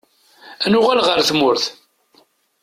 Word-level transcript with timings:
Ad 0.65 0.69
nuɣal 0.71 0.99
ɣer 1.07 1.19
tmurt. 1.29 1.63